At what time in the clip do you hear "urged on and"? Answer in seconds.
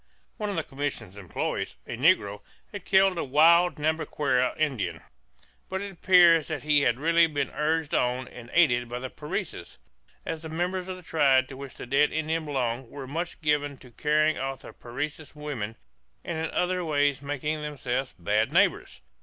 7.51-8.49